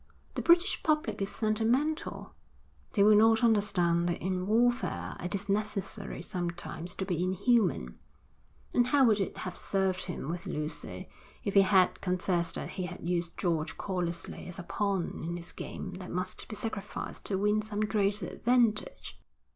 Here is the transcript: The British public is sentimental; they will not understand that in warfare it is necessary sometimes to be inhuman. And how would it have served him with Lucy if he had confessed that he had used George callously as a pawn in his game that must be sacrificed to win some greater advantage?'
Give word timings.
The 0.33 0.41
British 0.41 0.81
public 0.81 1.21
is 1.21 1.29
sentimental; 1.29 2.33
they 2.93 3.03
will 3.03 3.15
not 3.15 3.43
understand 3.43 4.09
that 4.09 4.19
in 4.19 4.47
warfare 4.47 5.15
it 5.19 5.35
is 5.35 5.47
necessary 5.47 6.23
sometimes 6.23 6.95
to 6.95 7.05
be 7.05 7.21
inhuman. 7.23 7.99
And 8.73 8.87
how 8.87 9.05
would 9.05 9.19
it 9.19 9.37
have 9.37 9.55
served 9.55 10.05
him 10.05 10.27
with 10.27 10.47
Lucy 10.47 11.07
if 11.43 11.53
he 11.53 11.61
had 11.61 12.01
confessed 12.01 12.55
that 12.55 12.69
he 12.71 12.85
had 12.87 13.07
used 13.07 13.37
George 13.37 13.77
callously 13.77 14.47
as 14.47 14.57
a 14.57 14.63
pawn 14.63 15.21
in 15.23 15.37
his 15.37 15.51
game 15.51 15.93
that 15.99 16.09
must 16.09 16.47
be 16.47 16.55
sacrificed 16.55 17.23
to 17.25 17.37
win 17.37 17.61
some 17.61 17.81
greater 17.81 18.25
advantage?' 18.25 19.21